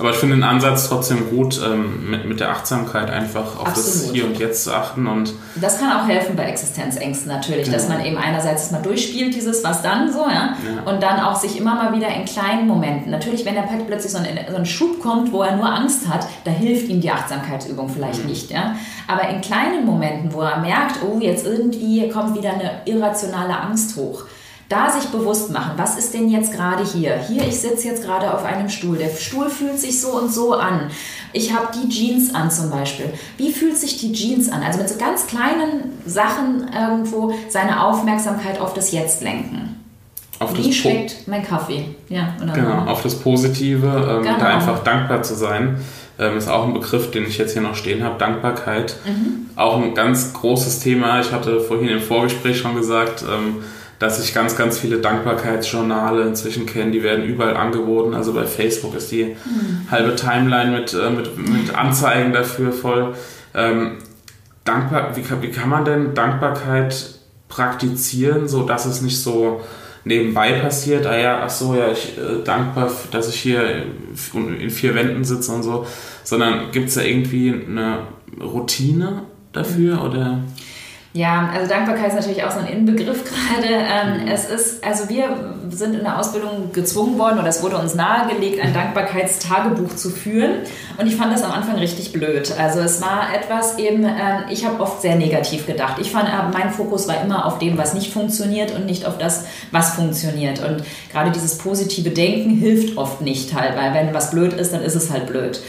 Aber 0.00 0.10
ich 0.10 0.16
finde 0.16 0.36
den 0.36 0.44
Ansatz 0.44 0.88
trotzdem 0.88 1.28
gut, 1.28 1.60
ähm, 1.62 2.10
mit, 2.10 2.24
mit 2.24 2.40
der 2.40 2.50
Achtsamkeit 2.50 3.10
einfach 3.10 3.60
auf 3.60 3.68
Absolut. 3.68 4.08
das 4.08 4.12
Hier 4.12 4.24
und 4.24 4.38
Jetzt 4.38 4.64
zu 4.64 4.74
achten. 4.74 5.06
Und 5.06 5.34
das 5.56 5.78
kann 5.78 5.92
auch 5.92 6.08
helfen 6.08 6.36
bei 6.36 6.44
Existenzängsten 6.44 7.28
natürlich, 7.28 7.66
genau. 7.66 7.76
dass 7.76 7.88
man 7.88 8.02
eben 8.04 8.16
einerseits 8.16 8.70
mal 8.70 8.80
durchspielt, 8.80 9.34
dieses 9.34 9.62
was 9.62 9.82
dann 9.82 10.10
so, 10.10 10.20
ja? 10.20 10.56
ja? 10.56 10.90
und 10.90 11.02
dann 11.02 11.20
auch 11.20 11.36
sich 11.36 11.58
immer 11.58 11.74
mal 11.74 11.94
wieder 11.94 12.08
in 12.08 12.24
kleinen 12.24 12.66
Momenten, 12.66 13.10
natürlich 13.10 13.44
wenn 13.44 13.56
er 13.56 13.68
plötzlich 13.86 14.12
so 14.12 14.18
ein, 14.18 14.26
so 14.50 14.56
ein 14.56 14.66
Schub 14.66 15.00
kommt, 15.00 15.32
wo 15.32 15.42
er 15.42 15.56
nur 15.56 15.70
Angst 15.70 16.08
hat, 16.08 16.26
da 16.44 16.50
hilft 16.50 16.88
ihm 16.88 17.02
die 17.02 17.10
Achtsamkeitsübung 17.10 17.90
vielleicht 17.90 18.22
mhm. 18.22 18.30
nicht. 18.30 18.50
Ja? 18.50 18.76
Aber 19.06 19.28
in 19.28 19.42
kleinen 19.42 19.84
Momenten, 19.84 20.32
wo 20.32 20.40
er 20.40 20.60
merkt, 20.60 21.00
oh, 21.02 21.18
jetzt 21.20 21.44
irgendwie 21.44 22.08
kommt 22.08 22.34
wieder 22.36 22.54
eine 22.54 22.80
irrationale 22.86 23.58
Angst 23.60 23.96
hoch, 23.96 24.24
da 24.70 24.88
sich 24.88 25.10
bewusst 25.10 25.50
machen, 25.50 25.72
was 25.76 25.98
ist 25.98 26.14
denn 26.14 26.30
jetzt 26.30 26.52
gerade 26.52 26.84
hier? 26.84 27.18
Hier, 27.18 27.46
ich 27.46 27.58
sitze 27.58 27.88
jetzt 27.88 28.04
gerade 28.04 28.32
auf 28.32 28.44
einem 28.44 28.68
Stuhl. 28.68 28.96
Der 28.96 29.10
Stuhl 29.10 29.50
fühlt 29.50 29.78
sich 29.78 30.00
so 30.00 30.12
und 30.12 30.32
so 30.32 30.54
an. 30.54 30.90
Ich 31.32 31.52
habe 31.52 31.68
die 31.74 31.88
Jeans 31.88 32.32
an 32.34 32.52
zum 32.52 32.70
Beispiel. 32.70 33.12
Wie 33.36 33.52
fühlt 33.52 33.76
sich 33.76 33.98
die 33.98 34.12
Jeans 34.12 34.48
an? 34.48 34.62
Also 34.62 34.78
mit 34.78 34.88
so 34.88 34.96
ganz 34.96 35.26
kleinen 35.26 35.98
Sachen 36.06 36.70
irgendwo 36.72 37.34
seine 37.48 37.84
Aufmerksamkeit 37.84 38.60
auf 38.60 38.72
das 38.72 38.92
Jetzt 38.92 39.22
lenken. 39.22 39.76
Auf 40.38 40.56
Wie 40.56 40.72
schmeckt 40.72 41.26
mein 41.26 41.44
Kaffee? 41.44 41.84
Ja, 42.08 42.34
genau, 42.38 42.86
auf 42.86 43.02
das 43.02 43.16
Positive, 43.16 43.86
ähm, 43.86 44.22
genau. 44.22 44.38
da 44.38 44.46
einfach 44.46 44.84
dankbar 44.84 45.22
zu 45.22 45.34
sein. 45.34 45.80
Ähm, 46.18 46.38
ist 46.38 46.48
auch 46.48 46.64
ein 46.64 46.74
Begriff, 46.74 47.10
den 47.10 47.26
ich 47.26 47.38
jetzt 47.38 47.54
hier 47.54 47.62
noch 47.62 47.74
stehen 47.74 48.04
habe, 48.04 48.18
Dankbarkeit. 48.18 48.96
Mhm. 49.04 49.50
Auch 49.56 49.82
ein 49.82 49.94
ganz 49.94 50.32
großes 50.32 50.78
Thema. 50.78 51.20
Ich 51.20 51.32
hatte 51.32 51.60
vorhin 51.60 51.88
im 51.88 52.00
Vorgespräch 52.00 52.58
schon 52.58 52.76
gesagt, 52.76 53.22
ähm, 53.22 53.64
dass 54.00 54.18
ich 54.18 54.32
ganz, 54.32 54.56
ganz 54.56 54.78
viele 54.78 54.98
Dankbarkeitsjournale 54.98 56.22
inzwischen 56.22 56.64
kenne. 56.64 56.90
Die 56.90 57.02
werden 57.02 57.22
überall 57.22 57.54
angeboten. 57.54 58.14
Also 58.14 58.32
bei 58.32 58.46
Facebook 58.46 58.96
ist 58.96 59.12
die 59.12 59.24
mhm. 59.24 59.90
halbe 59.90 60.16
Timeline 60.16 60.72
mit, 60.72 60.94
äh, 60.94 61.10
mit, 61.10 61.36
mit 61.36 61.74
Anzeigen 61.74 62.32
dafür 62.32 62.72
voll. 62.72 63.14
Ähm, 63.54 63.98
dankbar, 64.64 65.14
wie, 65.16 65.42
wie 65.42 65.50
kann 65.50 65.68
man 65.68 65.84
denn 65.84 66.14
Dankbarkeit 66.14 67.14
praktizieren, 67.48 68.48
so 68.48 68.62
dass 68.62 68.86
es 68.86 69.02
nicht 69.02 69.20
so 69.20 69.60
nebenbei 70.04 70.52
passiert, 70.52 71.06
ah 71.06 71.18
ja, 71.18 71.42
ach 71.44 71.50
so, 71.50 71.74
ja, 71.74 71.92
ich 71.92 72.16
äh, 72.16 72.42
dankbar, 72.42 72.90
dass 73.10 73.28
ich 73.28 73.38
hier 73.38 73.84
in 74.32 74.70
vier 74.70 74.94
Wänden 74.94 75.24
sitze 75.24 75.52
und 75.52 75.62
so, 75.62 75.86
sondern 76.24 76.70
gibt 76.72 76.88
es 76.88 76.94
da 76.94 77.02
irgendwie 77.02 77.52
eine 77.52 77.98
Routine 78.40 79.24
dafür 79.52 80.02
oder? 80.02 80.40
Ja, 81.12 81.50
also 81.52 81.68
Dankbarkeit 81.68 82.10
ist 82.10 82.14
natürlich 82.14 82.44
auch 82.44 82.52
so 82.52 82.60
ein 82.60 82.68
Inbegriff 82.68 83.24
gerade. 83.24 83.66
Ähm, 83.68 84.22
mhm. 84.22 84.28
Es 84.28 84.48
ist, 84.48 84.84
also 84.84 85.08
wir 85.08 85.54
sind 85.70 85.94
in 85.94 86.04
der 86.04 86.18
Ausbildung 86.20 86.72
gezwungen 86.72 87.18
worden 87.18 87.40
oder 87.40 87.48
es 87.48 87.62
wurde 87.62 87.78
uns 87.78 87.96
nahegelegt, 87.96 88.62
ein 88.62 88.72
Dankbarkeitstagebuch 88.72 89.96
zu 89.96 90.10
führen. 90.10 90.60
Und 90.98 91.08
ich 91.08 91.16
fand 91.16 91.32
das 91.32 91.42
am 91.42 91.50
Anfang 91.50 91.76
richtig 91.76 92.12
blöd. 92.12 92.52
Also 92.56 92.78
es 92.78 93.02
war 93.02 93.34
etwas 93.34 93.78
eben, 93.78 94.04
ähm, 94.04 94.44
ich 94.50 94.64
habe 94.64 94.80
oft 94.80 95.02
sehr 95.02 95.16
negativ 95.16 95.66
gedacht. 95.66 95.96
Ich 96.00 96.12
fand, 96.12 96.28
äh, 96.28 96.32
mein 96.52 96.70
Fokus 96.70 97.08
war 97.08 97.20
immer 97.22 97.44
auf 97.44 97.58
dem, 97.58 97.76
was 97.76 97.92
nicht 97.92 98.12
funktioniert 98.12 98.72
und 98.72 98.86
nicht 98.86 99.04
auf 99.04 99.18
das, 99.18 99.46
was 99.72 99.94
funktioniert. 99.94 100.60
Und 100.60 100.84
gerade 101.10 101.32
dieses 101.32 101.58
positive 101.58 102.10
Denken 102.10 102.50
hilft 102.50 102.96
oft 102.96 103.20
nicht 103.20 103.52
halt, 103.54 103.76
weil 103.76 103.94
wenn 103.94 104.14
was 104.14 104.30
blöd 104.30 104.52
ist, 104.52 104.72
dann 104.72 104.82
ist 104.82 104.94
es 104.94 105.10
halt 105.10 105.26
blöd. 105.26 105.60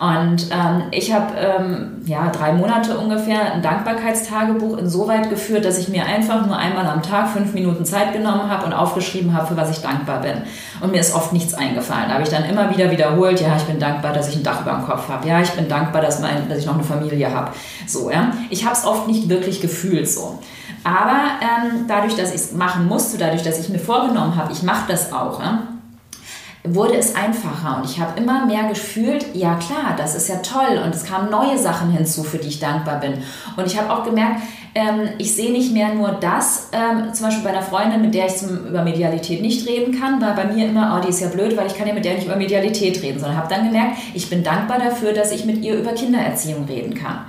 Und 0.00 0.46
ähm, 0.50 0.84
ich 0.92 1.12
habe 1.12 1.34
ähm, 1.36 2.00
ja 2.06 2.30
drei 2.30 2.54
Monate 2.54 2.96
ungefähr 2.96 3.52
ein 3.52 3.60
Dankbarkeitstagebuch 3.60 4.78
insoweit 4.78 5.28
geführt, 5.28 5.66
dass 5.66 5.76
ich 5.76 5.88
mir 5.88 6.06
einfach 6.06 6.46
nur 6.46 6.56
einmal 6.56 6.86
am 6.86 7.02
Tag 7.02 7.28
fünf 7.28 7.52
Minuten 7.52 7.84
Zeit 7.84 8.14
genommen 8.14 8.48
habe 8.48 8.64
und 8.64 8.72
aufgeschrieben 8.72 9.36
habe, 9.36 9.48
für 9.48 9.58
was 9.58 9.70
ich 9.70 9.82
dankbar 9.82 10.22
bin. 10.22 10.38
Und 10.80 10.92
mir 10.92 11.00
ist 11.00 11.14
oft 11.14 11.34
nichts 11.34 11.52
eingefallen. 11.52 12.08
Da 12.08 12.14
habe 12.14 12.22
ich 12.22 12.30
dann 12.30 12.46
immer 12.46 12.74
wieder 12.74 12.90
wiederholt, 12.90 13.42
ja, 13.42 13.54
ich 13.58 13.64
bin 13.64 13.78
dankbar, 13.78 14.14
dass 14.14 14.30
ich 14.30 14.36
ein 14.36 14.42
Dach 14.42 14.62
über 14.62 14.72
dem 14.72 14.86
Kopf 14.86 15.06
habe. 15.10 15.28
Ja, 15.28 15.42
ich 15.42 15.50
bin 15.50 15.68
dankbar, 15.68 16.00
dass, 16.00 16.18
mein, 16.20 16.48
dass 16.48 16.60
ich 16.60 16.66
noch 16.66 16.74
eine 16.74 16.82
Familie 16.82 17.34
habe. 17.34 17.50
So, 17.86 18.10
ja. 18.10 18.32
Ich 18.48 18.64
habe 18.64 18.74
es 18.74 18.86
oft 18.86 19.06
nicht 19.06 19.28
wirklich 19.28 19.60
gefühlt 19.60 20.08
so. 20.08 20.38
Aber 20.82 21.20
ähm, 21.42 21.84
dadurch, 21.88 22.16
dass 22.16 22.30
ich 22.30 22.36
es 22.36 22.52
machen 22.52 22.88
musste, 22.88 23.18
dadurch, 23.18 23.42
dass 23.42 23.60
ich 23.60 23.68
mir 23.68 23.78
vorgenommen 23.78 24.34
habe, 24.36 24.50
ich 24.50 24.62
mache 24.62 24.84
das 24.88 25.12
auch, 25.12 25.40
ja, 25.40 25.64
wurde 26.62 26.94
es 26.94 27.14
einfacher 27.14 27.78
und 27.78 27.90
ich 27.90 27.98
habe 27.98 28.20
immer 28.20 28.44
mehr 28.44 28.64
gefühlt, 28.64 29.34
ja 29.34 29.54
klar, 29.54 29.94
das 29.96 30.14
ist 30.14 30.28
ja 30.28 30.36
toll 30.36 30.80
und 30.84 30.94
es 30.94 31.04
kamen 31.04 31.30
neue 31.30 31.56
Sachen 31.58 31.90
hinzu, 31.90 32.22
für 32.22 32.36
die 32.36 32.48
ich 32.48 32.60
dankbar 32.60 33.00
bin. 33.00 33.14
Und 33.56 33.66
ich 33.66 33.80
habe 33.80 33.90
auch 33.90 34.04
gemerkt, 34.04 34.42
ähm, 34.74 35.08
ich 35.18 35.34
sehe 35.34 35.52
nicht 35.52 35.72
mehr 35.72 35.94
nur 35.94 36.10
das, 36.20 36.68
ähm, 36.72 37.14
zum 37.14 37.26
Beispiel 37.26 37.44
bei 37.44 37.50
einer 37.50 37.62
Freundin, 37.62 38.02
mit 38.02 38.14
der 38.14 38.26
ich 38.26 38.36
zum, 38.36 38.66
über 38.66 38.84
Medialität 38.84 39.40
nicht 39.40 39.66
reden 39.66 39.98
kann, 39.98 40.20
war 40.20 40.34
bei 40.34 40.44
mir 40.44 40.68
immer, 40.68 40.96
oh, 40.96 41.04
die 41.04 41.08
ist 41.08 41.20
ja 41.20 41.28
blöd, 41.28 41.56
weil 41.56 41.66
ich 41.66 41.76
kann 41.76 41.88
ja 41.88 41.94
mit 41.94 42.04
der 42.04 42.14
nicht 42.14 42.26
über 42.26 42.36
Medialität 42.36 43.02
reden, 43.02 43.18
sondern 43.18 43.38
habe 43.38 43.52
dann 43.52 43.66
gemerkt, 43.66 43.96
ich 44.12 44.28
bin 44.28 44.44
dankbar 44.44 44.78
dafür, 44.78 45.12
dass 45.12 45.32
ich 45.32 45.46
mit 45.46 45.62
ihr 45.62 45.78
über 45.78 45.92
Kindererziehung 45.92 46.66
reden 46.66 46.94
kann. 46.94 47.24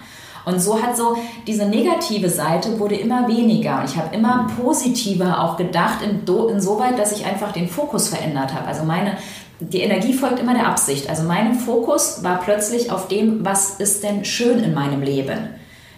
Und 0.45 0.59
so 0.59 0.81
hat 0.81 0.97
so 0.97 1.17
diese 1.45 1.65
negative 1.65 2.29
Seite 2.29 2.79
wurde 2.79 2.95
immer 2.95 3.27
weniger. 3.27 3.79
Und 3.79 3.89
ich 3.89 3.97
habe 3.97 4.15
immer 4.15 4.47
positiver 4.59 5.43
auch 5.43 5.57
gedacht, 5.57 5.99
insoweit, 6.03 6.97
dass 6.97 7.11
ich 7.11 7.25
einfach 7.25 7.51
den 7.51 7.69
Fokus 7.69 8.09
verändert 8.09 8.53
habe. 8.53 8.67
Also 8.67 8.83
meine, 8.83 9.17
die 9.59 9.81
Energie 9.81 10.13
folgt 10.13 10.39
immer 10.39 10.53
der 10.53 10.67
Absicht. 10.67 11.09
Also 11.09 11.23
mein 11.23 11.53
Fokus 11.53 12.23
war 12.23 12.39
plötzlich 12.41 12.91
auf 12.91 13.07
dem, 13.07 13.45
was 13.45 13.75
ist 13.75 14.03
denn 14.03 14.25
schön 14.25 14.63
in 14.63 14.73
meinem 14.73 15.01
Leben. 15.01 15.49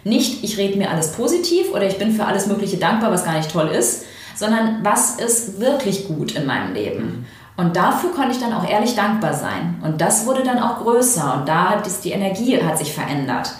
Nicht, 0.04 0.44
ich 0.44 0.58
rede 0.58 0.76
mir 0.76 0.90
alles 0.90 1.12
positiv 1.12 1.72
oder 1.72 1.86
ich 1.86 1.96
bin 1.96 2.12
für 2.12 2.26
alles 2.26 2.46
Mögliche 2.46 2.76
dankbar, 2.76 3.10
was 3.10 3.24
gar 3.24 3.38
nicht 3.38 3.50
toll 3.50 3.68
ist, 3.68 4.04
sondern 4.34 4.80
was 4.82 5.16
ist 5.16 5.60
wirklich 5.60 6.06
gut 6.06 6.32
in 6.32 6.44
meinem 6.44 6.74
Leben. 6.74 7.26
Und 7.56 7.76
dafür 7.76 8.10
konnte 8.10 8.32
ich 8.32 8.40
dann 8.40 8.52
auch 8.52 8.68
ehrlich 8.68 8.96
dankbar 8.96 9.32
sein. 9.32 9.80
Und 9.82 10.00
das 10.00 10.26
wurde 10.26 10.42
dann 10.42 10.58
auch 10.58 10.80
größer 10.80 11.38
und 11.38 11.48
da 11.48 11.70
hat 11.70 11.86
die 12.02 12.10
Energie 12.10 12.60
hat 12.60 12.76
sich 12.76 12.92
verändert. 12.92 13.54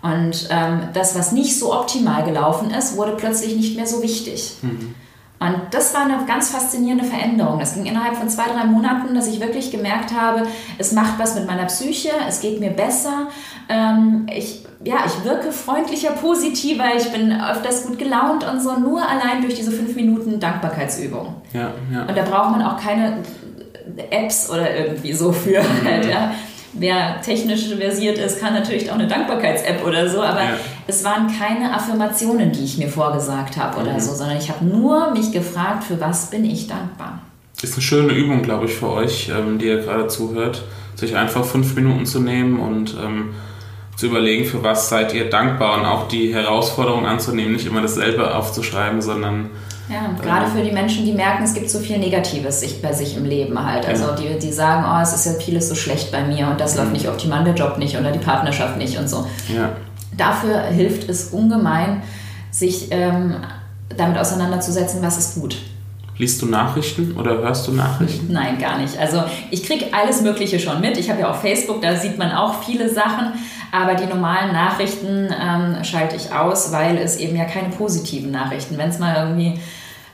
Und 0.00 0.48
ähm, 0.50 0.88
das, 0.92 1.18
was 1.18 1.32
nicht 1.32 1.58
so 1.58 1.74
optimal 1.74 2.24
gelaufen 2.24 2.70
ist, 2.70 2.96
wurde 2.96 3.16
plötzlich 3.16 3.56
nicht 3.56 3.76
mehr 3.76 3.86
so 3.86 4.02
wichtig. 4.02 4.54
Mhm. 4.62 4.94
Und 5.40 5.54
das 5.70 5.94
war 5.94 6.02
eine 6.02 6.18
ganz 6.26 6.50
faszinierende 6.50 7.04
Veränderung. 7.04 7.60
Das 7.60 7.74
ging 7.74 7.86
innerhalb 7.86 8.16
von 8.16 8.28
zwei, 8.28 8.48
drei 8.48 8.64
Monaten, 8.64 9.14
dass 9.14 9.28
ich 9.28 9.40
wirklich 9.40 9.70
gemerkt 9.70 10.12
habe, 10.12 10.42
es 10.78 10.92
macht 10.92 11.18
was 11.18 11.36
mit 11.36 11.46
meiner 11.46 11.66
Psyche, 11.66 12.10
es 12.28 12.40
geht 12.40 12.58
mir 12.58 12.70
besser. 12.70 13.28
Ähm, 13.68 14.26
ich, 14.34 14.64
ja, 14.82 14.96
ich 15.06 15.24
wirke 15.24 15.52
freundlicher, 15.52 16.10
positiver, 16.10 16.86
ich 16.96 17.12
bin 17.12 17.32
öfters 17.40 17.86
gut 17.86 17.98
gelaunt 17.98 18.44
und 18.50 18.60
so, 18.60 18.78
nur 18.78 19.00
allein 19.00 19.42
durch 19.42 19.54
diese 19.54 19.70
fünf 19.70 19.94
Minuten 19.94 20.40
Dankbarkeitsübung. 20.40 21.34
Ja, 21.52 21.72
ja. 21.92 22.02
Und 22.02 22.16
da 22.16 22.22
braucht 22.22 22.50
man 22.50 22.62
auch 22.62 22.80
keine 22.80 23.18
Apps 24.10 24.50
oder 24.50 24.74
irgendwie 24.74 25.12
so 25.12 25.30
für. 25.30 25.62
Mhm. 25.62 25.84
Halt, 25.84 26.06
ja 26.06 26.32
wer 26.72 27.20
technisch 27.22 27.68
versiert 27.68 28.18
ist, 28.18 28.40
kann 28.40 28.54
natürlich 28.54 28.90
auch 28.90 28.94
eine 28.94 29.06
Dankbarkeits-App 29.06 29.86
oder 29.86 30.08
so, 30.08 30.22
aber 30.22 30.42
ja. 30.42 30.50
es 30.86 31.04
waren 31.04 31.28
keine 31.38 31.74
Affirmationen, 31.74 32.52
die 32.52 32.64
ich 32.64 32.78
mir 32.78 32.88
vorgesagt 32.88 33.56
habe 33.56 33.80
oder 33.80 33.94
mhm. 33.94 34.00
so, 34.00 34.14
sondern 34.14 34.38
ich 34.38 34.50
habe 34.50 34.64
nur 34.64 35.12
mich 35.12 35.32
gefragt, 35.32 35.84
für 35.84 36.00
was 36.00 36.30
bin 36.30 36.44
ich 36.44 36.66
dankbar. 36.66 37.20
Ist 37.62 37.74
eine 37.74 37.82
schöne 37.82 38.12
Übung, 38.12 38.42
glaube 38.42 38.66
ich, 38.66 38.74
für 38.74 38.88
euch, 38.88 39.30
ähm, 39.30 39.58
die 39.58 39.66
ihr 39.66 39.78
gerade 39.78 40.06
zuhört, 40.06 40.62
sich 40.94 41.16
einfach 41.16 41.44
fünf 41.44 41.74
Minuten 41.74 42.06
zu 42.06 42.20
nehmen 42.20 42.60
und 42.60 42.96
ähm, 43.02 43.34
zu 43.96 44.06
überlegen, 44.06 44.44
für 44.44 44.62
was 44.62 44.88
seid 44.88 45.12
ihr 45.12 45.28
dankbar 45.28 45.78
und 45.78 45.84
auch 45.84 46.06
die 46.06 46.32
Herausforderung 46.32 47.04
anzunehmen, 47.04 47.52
nicht 47.52 47.66
immer 47.66 47.82
dasselbe 47.82 48.32
aufzuschreiben, 48.34 49.02
sondern 49.02 49.50
ja, 49.88 50.10
gerade 50.22 50.46
für 50.50 50.62
die 50.62 50.72
Menschen, 50.72 51.04
die 51.04 51.12
merken, 51.12 51.44
es 51.44 51.54
gibt 51.54 51.70
so 51.70 51.78
viel 51.78 51.98
Negatives 51.98 52.62
bei 52.82 52.92
sich 52.92 53.16
im 53.16 53.24
Leben 53.24 53.62
halt. 53.64 53.86
Also 53.86 54.12
die, 54.12 54.38
die 54.38 54.52
sagen, 54.52 54.84
oh, 54.86 55.02
es 55.02 55.14
ist 55.14 55.26
ja 55.26 55.32
vieles 55.32 55.68
so 55.68 55.74
schlecht 55.74 56.12
bei 56.12 56.22
mir 56.24 56.48
und 56.48 56.60
das 56.60 56.76
läuft 56.76 56.88
mhm. 56.88 56.94
nicht 56.94 57.08
optimal, 57.08 57.44
der 57.44 57.54
Job 57.54 57.78
nicht 57.78 57.96
oder 57.96 58.10
die 58.10 58.18
Partnerschaft 58.18 58.76
nicht 58.76 58.98
und 58.98 59.08
so. 59.08 59.26
Ja. 59.54 59.70
Dafür 60.16 60.62
hilft 60.62 61.08
es 61.08 61.28
ungemein, 61.28 62.02
sich 62.50 62.88
ähm, 62.90 63.36
damit 63.96 64.18
auseinanderzusetzen, 64.18 65.00
was 65.02 65.16
ist 65.18 65.34
gut. 65.36 65.56
Liest 66.18 66.42
du 66.42 66.46
Nachrichten 66.46 67.16
oder 67.16 67.38
hörst 67.38 67.68
du 67.68 67.72
Nachrichten? 67.72 68.26
Nein, 68.32 68.58
gar 68.58 68.78
nicht. 68.78 68.98
Also 68.98 69.22
ich 69.52 69.62
kriege 69.62 69.86
alles 69.92 70.20
Mögliche 70.20 70.58
schon 70.58 70.80
mit. 70.80 70.96
Ich 70.98 71.08
habe 71.10 71.20
ja 71.20 71.30
auch 71.30 71.36
Facebook, 71.36 71.80
da 71.80 71.94
sieht 71.94 72.18
man 72.18 72.32
auch 72.32 72.62
viele 72.64 72.92
Sachen. 72.92 73.34
Aber 73.70 73.94
die 73.94 74.06
normalen 74.06 74.52
Nachrichten 74.52 75.28
ähm, 75.30 75.84
schalte 75.84 76.16
ich 76.16 76.32
aus, 76.32 76.72
weil 76.72 76.98
es 76.98 77.18
eben 77.18 77.36
ja 77.36 77.44
keine 77.44 77.68
positiven 77.68 78.32
Nachrichten. 78.32 78.76
Wenn 78.78 78.88
es 78.88 78.98
mal 78.98 79.14
irgendwie 79.16 79.60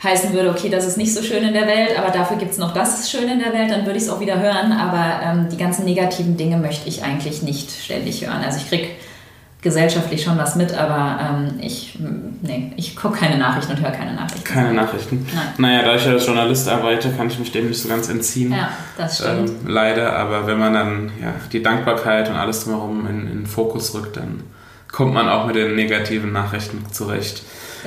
heißen 0.04 0.32
würde, 0.32 0.50
okay, 0.50 0.68
das 0.68 0.87
ist 0.87 0.96
nicht 0.96 1.14
so 1.14 1.23
schön 1.23 1.42
in 1.42 1.54
der 1.54 1.66
Welt, 1.66 1.99
aber 1.99 2.11
dafür 2.11 2.37
gibt 2.37 2.52
es 2.52 2.58
noch 2.58 2.73
das 2.75 3.11
Schöne 3.11 3.32
in 3.32 3.38
der 3.38 3.52
Welt, 3.52 3.70
dann 3.70 3.87
würde 3.87 3.96
ich 3.96 4.04
es 4.04 4.11
auch 4.11 4.20
wieder 4.20 4.38
hören. 4.38 4.73
Aber 4.73 5.23
ähm, 5.23 5.49
die 5.50 5.56
ganzen 5.56 5.84
negativen 5.84 6.37
Dinge 6.37 6.58
möchte 6.58 6.88
ich 6.88 7.02
eigentlich 7.02 7.42
nicht 7.42 7.70
ständig 7.70 8.26
hören. 8.26 8.42
Also 8.44 8.58
ich 8.58 8.68
kriege 8.68 8.88
gesellschaftlich 9.62 10.23
schon 10.23 10.37
was 10.37 10.56
mit, 10.56 10.75
aber 10.75 11.18
ähm, 11.20 11.58
ich, 11.61 11.99
nee, 12.42 12.73
ich 12.76 12.94
gucke 12.94 13.18
keine 13.18 13.38
Nachrichten 13.38 13.73
und 13.73 13.80
höre 13.80 13.92
keine 13.92 14.12
Nachrichten. 14.12 14.44
Keine 14.44 14.75
Nachrichten? 14.75 15.26
Nein. 15.34 15.46
Naja, 15.56 15.82
da 15.82 15.96
ich 15.96 16.04
ja 16.04 16.12
als 16.12 16.26
Journalist 16.26 16.68
arbeite, 16.68 17.11
kann 17.11 17.28
ich 17.28 17.38
mich 17.38 17.50
dem 17.50 17.68
nicht 17.68 17.80
so 17.80 17.88
ganz 17.88 18.11
entziehen. 18.11 18.52
Ja, 18.52 18.68
das 18.99 19.20
stimmt. 19.20 19.49
Ähm, 19.49 19.56
leider, 19.66 20.16
aber 20.16 20.46
wenn 20.46 20.58
man 20.58 20.75
dann 20.75 21.12
ja, 21.20 21.32
die 21.50 21.62
Dankbarkeit 21.62 22.28
und 22.28 22.37
alles 22.37 22.64
drumherum 22.64 23.06
in, 23.06 23.23
in 23.23 23.38
den 23.38 23.46
Fokus 23.46 23.94
rückt, 23.94 24.18
dann 24.18 24.42
kommt 24.92 25.14
man 25.14 25.30
auch 25.30 25.46
mit 25.46 25.56
den 25.56 25.75
negativen 25.75 26.30
Nachrichten 26.30 26.84
zurecht 26.92 27.42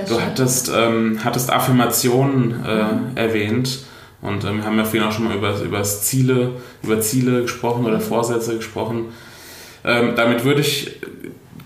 du 0.08 0.22
hattest, 0.22 0.72
ähm, 0.76 1.20
hattest 1.24 1.52
Affirmationen 1.52 2.64
äh, 2.66 2.84
mhm. 2.84 3.00
erwähnt 3.16 3.80
und 4.22 4.44
ähm, 4.44 4.58
wir 4.58 4.66
haben 4.66 4.78
ja 4.78 4.84
vorhin 4.84 5.04
auch 5.04 5.12
schon 5.12 5.26
mal 5.26 5.36
über, 5.36 5.60
über 5.62 5.84
Ziele, 5.84 6.52
über 6.84 7.00
Ziele 7.00 7.44
gesprochen 7.44 7.86
oder 7.86 7.98
mhm. 7.98 8.02
Vorsätze 8.02 8.58
gesprochen. 8.58 9.06
Ähm, 9.84 10.14
damit 10.16 10.44
würde 10.44 10.62
ich 10.62 11.00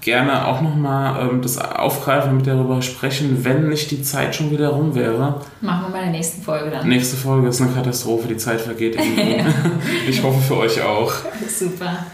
gerne 0.01 0.47
auch 0.47 0.61
nochmal 0.61 1.29
ähm, 1.29 1.41
das 1.41 1.57
aufgreifen, 1.57 2.35
mit 2.35 2.47
darüber 2.47 2.81
sprechen, 2.81 3.43
wenn 3.45 3.69
nicht 3.69 3.91
die 3.91 4.01
Zeit 4.01 4.35
schon 4.35 4.51
wieder 4.51 4.69
rum 4.69 4.95
wäre. 4.95 5.41
Machen 5.61 5.83
wir 5.85 5.89
mal 5.89 5.97
in 5.99 6.03
der 6.05 6.11
nächsten 6.11 6.41
Folge 6.41 6.71
dann. 6.71 6.87
Nächste 6.87 7.15
Folge 7.15 7.47
ist 7.47 7.61
eine 7.61 7.71
Katastrophe, 7.71 8.27
die 8.27 8.37
Zeit 8.37 8.61
vergeht. 8.61 8.97
ich 10.07 10.21
hoffe 10.23 10.41
für 10.41 10.57
euch 10.57 10.81
auch. 10.81 11.13
Super. 11.47 12.05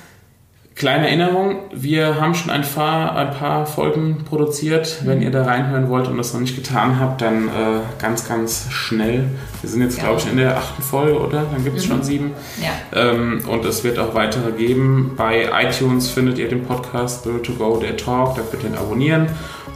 Kleine 0.78 1.08
Erinnerung, 1.08 1.56
wir 1.74 2.22
haben 2.22 2.36
schon 2.36 2.52
ein 2.52 2.62
paar, 2.62 3.16
ein 3.16 3.32
paar 3.32 3.66
Folgen 3.66 4.24
produziert. 4.26 5.00
Wenn 5.06 5.24
ihr 5.24 5.32
da 5.32 5.44
reinhören 5.44 5.90
wollt 5.90 6.08
und 6.08 6.20
das 6.20 6.34
noch 6.34 6.40
nicht 6.40 6.56
getan 6.56 7.00
habt, 7.00 7.22
dann 7.22 7.48
äh, 7.48 7.80
ganz, 8.00 8.28
ganz 8.28 8.68
schnell. 8.70 9.26
Wir 9.62 9.70
sind 9.72 9.82
jetzt, 9.82 9.98
ja. 9.98 10.04
glaube 10.04 10.20
ich, 10.20 10.30
in 10.30 10.38
der 10.38 10.56
achten 10.56 10.84
Folge, 10.84 11.20
oder? 11.20 11.48
Dann 11.52 11.64
gibt 11.64 11.80
es 11.80 11.86
mhm. 11.86 11.90
schon 11.90 12.04
sieben. 12.04 12.32
Ja. 12.62 13.02
Ähm, 13.10 13.42
und 13.48 13.66
es 13.66 13.84
wird 13.84 13.98
auch 13.98 14.14
weitere 14.14 14.52
geben. 14.52 15.14
Bei 15.18 15.50
iTunes 15.64 16.12
findet 16.12 16.38
ihr 16.38 16.48
den 16.48 16.64
Podcast 16.64 17.22
Spirit 17.22 17.44
to 17.44 17.54
Go, 17.54 17.78
der 17.78 17.98
Talk. 17.98 18.36
Da 18.36 18.44
könnt 18.44 18.64
ihr 18.64 18.70
ihn 18.70 18.76
abonnieren. 18.76 19.30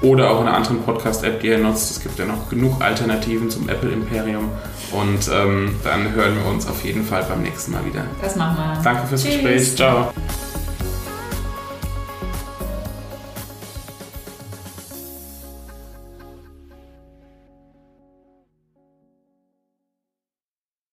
Oder 0.03 0.29
auch 0.29 0.41
in 0.41 0.47
einer 0.47 0.55
anderen 0.55 0.83
Podcast-App, 0.83 1.39
die 1.39 1.47
ihr 1.47 1.57
nutzt. 1.57 1.89
Es 1.89 1.99
gibt 1.99 2.19
ja 2.19 2.25
noch 2.25 2.47
genug 2.47 2.79
Alternativen 2.79 3.49
zum 3.49 3.67
Apple-Imperium. 3.69 4.49
Und 4.91 5.31
ähm, 5.33 5.75
dann 5.83 6.13
hören 6.13 6.35
wir 6.43 6.51
uns 6.51 6.67
auf 6.67 6.85
jeden 6.85 7.03
Fall 7.03 7.25
beim 7.27 7.41
nächsten 7.41 7.71
Mal 7.71 7.83
wieder. 7.87 8.03
Das 8.21 8.35
machen 8.35 8.55
wir. 8.57 8.83
Danke 8.83 9.07
fürs 9.07 9.23
Tschüss. 9.23 9.33
Gespräch. 9.33 9.75
Ciao. 9.75 10.13